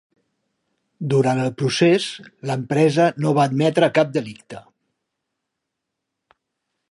Durant 1.11 1.41
el 1.41 1.51
procés, 1.59 2.07
l'empresa 2.51 3.05
no 3.25 3.35
va 3.39 3.47
admetre 3.51 3.91
cap 3.99 4.17
delicte. 4.19 4.65